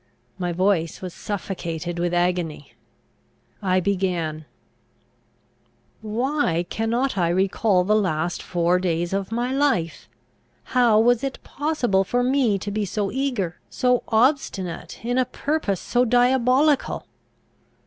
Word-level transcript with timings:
My 0.39 0.51
voice 0.51 0.99
was 1.03 1.13
suffocated 1.13 1.99
with 1.99 2.11
agony. 2.11 2.73
I 3.61 3.79
began: 3.79 4.45
"Why 6.01 6.65
cannot 6.71 7.19
I 7.19 7.29
recall 7.29 7.83
the 7.83 7.95
last 7.95 8.41
four 8.41 8.79
days 8.79 9.13
of 9.13 9.31
my 9.31 9.53
life? 9.53 10.09
How 10.63 10.99
was 10.99 11.23
it 11.23 11.37
possible 11.43 12.03
for 12.03 12.23
me 12.23 12.57
to 12.57 12.71
be 12.71 12.83
so 12.83 13.11
eager, 13.11 13.59
so 13.69 14.01
obstinate, 14.07 15.05
in 15.05 15.19
a 15.19 15.25
purpose 15.25 15.79
so 15.79 16.03
diabolical? 16.03 17.05